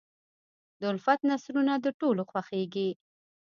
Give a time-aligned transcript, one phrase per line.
[0.79, 2.89] د الفت نثرونه د ټولو خوښېږي.